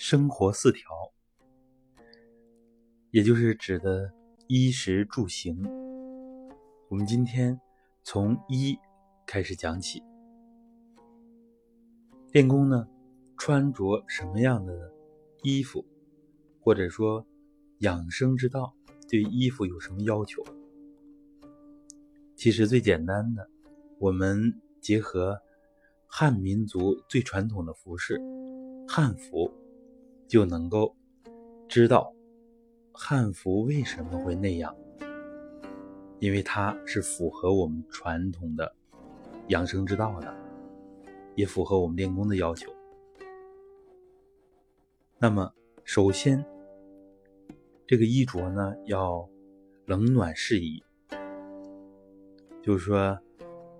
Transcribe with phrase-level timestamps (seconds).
[0.00, 0.88] 生活四条，
[3.10, 4.12] 也就是指的
[4.46, 5.60] 衣食住行。
[6.88, 7.60] 我们今天
[8.04, 8.78] 从衣
[9.26, 10.00] 开始讲起。
[12.30, 12.88] 练功呢，
[13.36, 14.92] 穿着什么样的
[15.42, 15.84] 衣服，
[16.60, 17.26] 或者说
[17.78, 18.72] 养生之道，
[19.08, 20.44] 对衣服有什么要求？
[22.36, 23.50] 其实最简单的，
[23.98, 25.36] 我们结合
[26.06, 28.20] 汉民族最传统的服饰
[28.86, 29.52] 汉服。
[30.28, 30.94] 就能够
[31.66, 32.14] 知道
[32.92, 34.76] 汉服为什么会那样，
[36.18, 38.74] 因为它是符合我们传统的
[39.48, 40.32] 养生之道的，
[41.34, 42.70] 也符合我们练功的要求。
[45.18, 45.52] 那么，
[45.82, 46.44] 首先
[47.86, 49.26] 这个衣着呢要
[49.86, 50.82] 冷暖适宜，
[52.62, 53.18] 就是说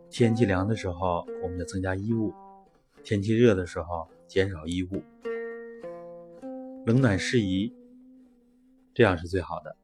[0.09, 2.33] 天气凉的时候我们要增加衣物，
[3.05, 5.03] 天气热的时候减少衣物。
[6.89, 7.71] 冷暖适宜，
[8.95, 9.77] 这样是最好的。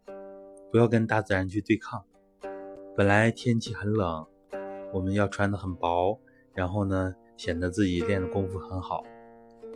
[0.72, 2.02] 不要跟大自然去对抗。
[2.96, 4.26] 本来天气很冷，
[4.90, 6.18] 我们要穿的很薄，
[6.54, 9.04] 然后呢，显得自己练的功夫很好，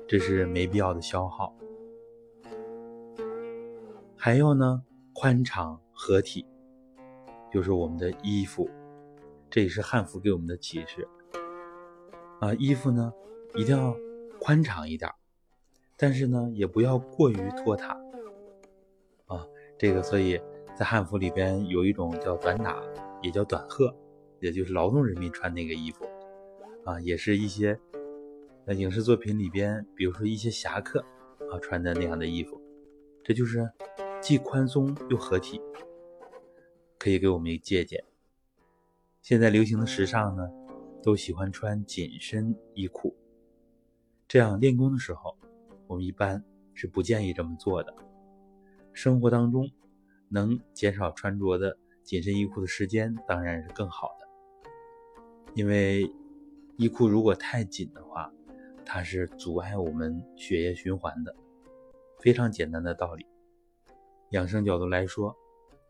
[0.08, 1.54] 这是没必要的消耗。
[4.16, 6.46] 还有呢，宽敞合体，
[7.52, 8.70] 就是我们的衣服，
[9.50, 11.06] 这也是汉服给我们的启示。
[12.40, 13.12] 啊，衣服呢，
[13.54, 13.94] 一定要
[14.40, 15.10] 宽敞一点。
[16.00, 18.00] 但是呢，也不要过于拖沓
[19.26, 19.44] 啊。
[19.76, 20.40] 这个，所以
[20.76, 22.80] 在汉服里边有一种叫短打，
[23.20, 23.92] 也叫短褐，
[24.38, 26.04] 也就是劳动人民穿那个衣服
[26.84, 27.78] 啊，也是一些
[28.66, 31.00] 呃影视作品里边，比如说一些侠客
[31.50, 32.60] 啊穿的那样的衣服，
[33.24, 33.68] 这就是
[34.20, 35.60] 既宽松又合体，
[36.96, 38.02] 可以给我们一个借鉴。
[39.20, 40.48] 现在流行的时尚呢，
[41.02, 43.16] 都喜欢穿紧身衣裤，
[44.28, 45.36] 这样练功的时候。
[45.88, 46.44] 我们一般
[46.74, 47.92] 是不建议这么做的。
[48.92, 49.68] 生活当中
[50.28, 54.28] 能减少穿着的紧身衣裤的时间，当然是更好的。
[55.54, 56.08] 因为
[56.76, 58.30] 衣裤如果太紧的话，
[58.84, 61.34] 它是阻碍我们血液循环的。
[62.20, 63.26] 非常简单的道理，
[64.30, 65.34] 养生角度来说，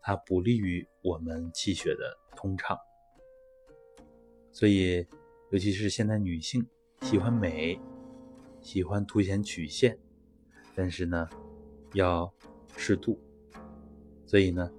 [0.01, 2.77] 它不利于我们气血的通畅。
[4.51, 5.05] 所以，
[5.51, 6.65] 尤其是现在女性
[7.01, 7.79] 喜欢美。
[8.61, 9.97] 喜欢凸显曲线，
[10.75, 11.29] 但是呢，
[11.93, 12.31] 要
[12.75, 13.19] 适度。
[14.25, 14.71] 所以呢，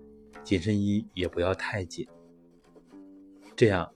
[0.45, 2.07] 紧身衣也不要太紧，
[3.57, 3.93] 这样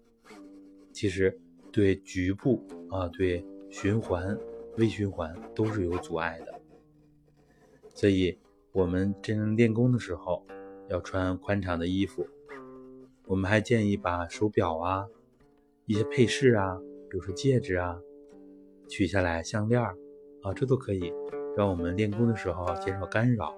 [0.92, 1.38] 其实
[1.70, 4.38] 对局部啊，对循环、
[4.76, 6.60] 微循环都是有阻碍的。
[7.94, 8.36] 所以，
[8.72, 10.44] 我们真正练功的时候，
[10.88, 12.26] 要穿宽敞的衣服。
[13.26, 15.06] 我们还建议把手表啊、
[15.86, 16.76] 一些配饰啊，
[17.08, 18.00] 比如说戒指啊。
[18.88, 19.96] 取下来项链儿
[20.42, 21.12] 啊，这都可以
[21.56, 23.54] 让我们练功的时候减少干扰，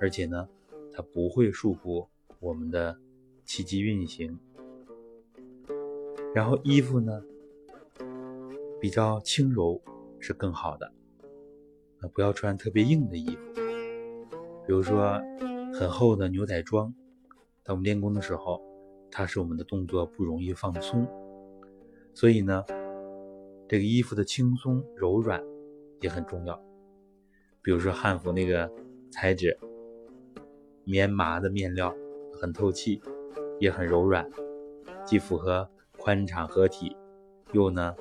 [0.00, 0.48] 而且呢，
[0.92, 2.06] 它不会束缚
[2.40, 2.96] 我们的
[3.44, 4.38] 气机运行。
[6.34, 7.22] 然后衣服呢，
[8.80, 9.80] 比较轻柔
[10.18, 10.92] 是更好的，
[12.00, 13.52] 啊，不要穿特别硬的衣服，
[14.66, 15.20] 比如说
[15.72, 16.92] 很厚的牛仔装，
[17.62, 18.60] 当我们练功的时候，
[19.10, 21.06] 它使我们的动作不容易放松，
[22.14, 22.64] 所以呢。
[23.66, 25.42] 这个衣服的轻松柔软
[26.00, 26.54] 也很重要，
[27.62, 28.70] 比如说汉服那个
[29.10, 29.58] 材质，
[30.84, 31.94] 棉麻的面料
[32.38, 33.00] 很透气，
[33.58, 34.28] 也很柔软，
[35.06, 35.66] 既符合
[35.96, 36.94] 宽敞合体，
[37.52, 37.96] 又呢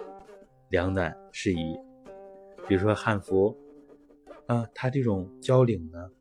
[0.69, 1.77] 凉暖适宜。
[2.67, 3.57] 比如说汉服
[4.47, 6.11] 啊，它这种交领呢，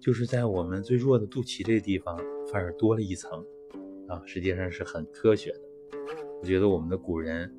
[0.00, 2.18] 就是在我们最弱的肚脐这个地方
[2.50, 3.44] 反而多了一层
[4.08, 5.60] 啊，实际上是很科学的。
[6.40, 7.54] 我觉得我们的古人。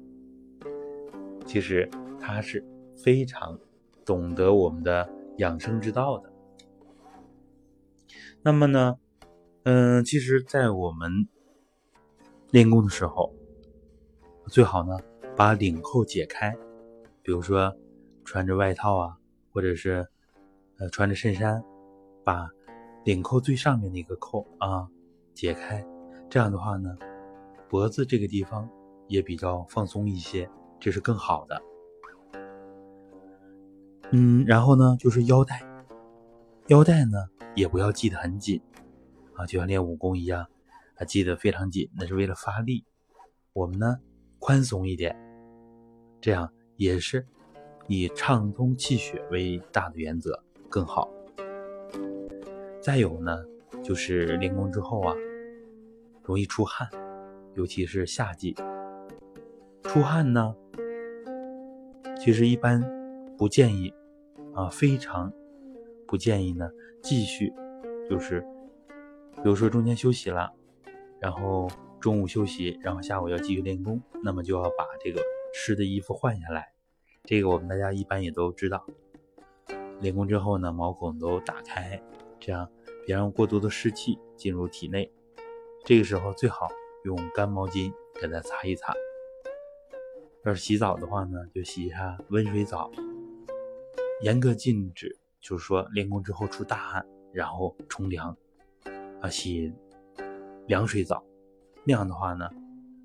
[1.50, 1.90] 其实
[2.20, 2.64] 他是
[2.96, 3.60] 非常
[4.06, 6.32] 懂得我们的养生之道的。
[8.44, 9.00] 那么呢，
[9.64, 11.28] 嗯，其实，在我们
[12.52, 13.34] 练功的时候，
[14.46, 15.00] 最好呢
[15.36, 16.56] 把领扣解开，
[17.24, 17.76] 比如说
[18.24, 19.18] 穿着外套啊，
[19.52, 20.08] 或者是
[20.78, 21.64] 呃穿着衬衫，
[22.24, 22.48] 把
[23.06, 24.88] 领扣最上面的一个扣啊
[25.34, 25.84] 解开，
[26.30, 26.96] 这样的话呢，
[27.68, 28.70] 脖子这个地方
[29.08, 30.48] 也比较放松一些。
[30.80, 31.62] 这是更好的，
[34.12, 35.62] 嗯，然后呢，就是腰带，
[36.68, 38.62] 腰带呢也不要系得很紧
[39.36, 40.48] 啊，就像练武功一样，
[40.96, 42.86] 啊，系得非常紧，那是为了发力。
[43.52, 44.00] 我们呢
[44.40, 45.16] 宽松一点，
[46.22, 47.28] 这样也是
[47.88, 51.10] 以畅通气血为大的原则更好。
[52.82, 53.44] 再有呢，
[53.84, 55.14] 就是练功之后啊，
[56.24, 56.88] 容易出汗，
[57.56, 58.56] 尤其是夏季
[59.84, 60.56] 出汗呢。
[62.20, 62.84] 其实一般
[63.38, 63.94] 不建议
[64.54, 65.32] 啊，非常
[66.06, 66.70] 不建议呢
[67.02, 67.54] 继续，
[68.10, 68.42] 就是
[69.38, 70.52] 比如说中间休息了，
[71.18, 71.70] 然后
[72.00, 75.22] 中午休息，然后下午要继续练功，那么就要把这个
[75.54, 76.74] 湿的衣服换下来。
[77.24, 78.86] 这个我们大家一般也都知道。
[80.02, 82.02] 练功之后呢，毛孔都打开，
[82.38, 82.70] 这样
[83.06, 85.10] 别让过多的湿气进入体内。
[85.86, 86.68] 这个时候最好
[87.06, 88.94] 用干毛巾给它擦一擦。
[90.46, 92.90] 要是洗澡的话呢，就洗一下温水澡。
[94.22, 98.36] 严格禁止，就是说练功之后出大汗，然后冲凉，
[99.22, 99.72] 啊，洗
[100.68, 101.24] 凉水澡，
[101.84, 102.50] 那样的话呢，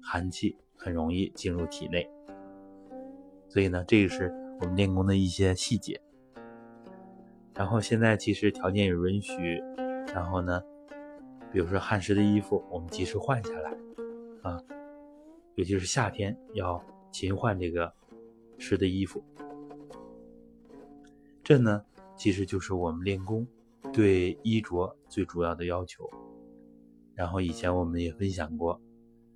[0.03, 2.09] 寒气很容易进入体内。
[3.49, 6.01] 所以呢，这个是我们练功的一些细节。
[7.55, 9.63] 然后现在其实条件也允许，
[10.13, 10.61] 然后呢，
[11.53, 13.71] 比如说汗湿的衣服，我们及时换下来，
[14.43, 14.61] 啊，
[15.55, 17.95] 尤其是夏天要勤换这个
[18.59, 19.23] 湿的衣服。
[21.45, 21.85] 这呢，
[22.17, 23.47] 其实就是我们练功
[23.93, 26.11] 对衣着最主要的要求。
[27.15, 28.81] 然后以前我们也分享过，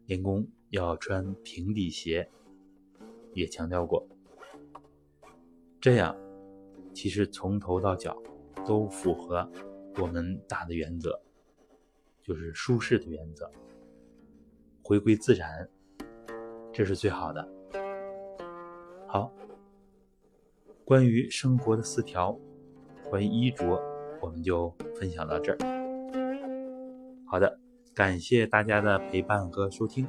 [0.06, 2.28] 练功要穿平底鞋。
[3.34, 4.04] 也强调过，
[5.80, 6.16] 这样
[6.92, 8.20] 其实从头到脚
[8.66, 9.48] 都符合
[10.00, 11.20] 我们大的原则，
[12.20, 13.48] 就是舒适的原则，
[14.82, 15.68] 回归自然，
[16.72, 17.57] 这是最好的。
[19.10, 19.32] 好，
[20.84, 22.38] 关于生活的四条，
[23.08, 23.80] 关于衣着，
[24.20, 24.68] 我们就
[25.00, 25.58] 分享到这儿。
[27.26, 27.58] 好的，
[27.94, 30.06] 感谢大家的陪伴和收听。